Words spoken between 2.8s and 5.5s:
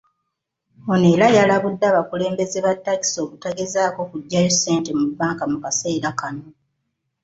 takisi obutagezaako kujjayo ssente mu banka